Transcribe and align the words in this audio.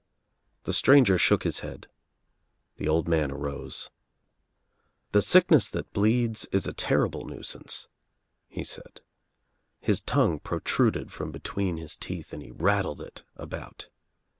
The 0.63 0.73
stranger 0.73 1.19
shook 1.19 1.43
his 1.43 1.59
head. 1.59 1.85
The 2.77 2.87
old 2.87 3.07
man 3.07 3.29
arose. 3.29 3.91
"The 5.11 5.21
sickness 5.21 5.69
that 5.69 5.93
bleeds 5.93 6.45
is 6.45 6.65
a 6.65 6.73
terrible 6.73 7.23
nuisance," 7.27 7.87
he 8.47 8.63
said. 8.63 9.01
His 9.79 10.01
tongue 10.01 10.39
protruded 10.39 11.11
from 11.11 11.29
between 11.31 11.77
his 11.77 11.95
teeth 11.95 12.33
and 12.33 12.41
he 12.41 12.49
rattled 12.49 12.99
it 12.99 13.21
about. 13.35 13.89